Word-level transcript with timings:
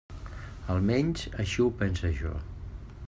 Almenys 0.75 1.27
així 1.45 1.63
ho 1.67 1.69
pense 1.83 2.13
jo. 2.23 2.33